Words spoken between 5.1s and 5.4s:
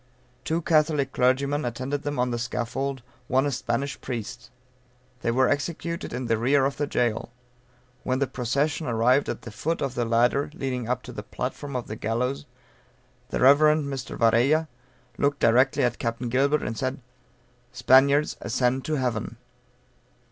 They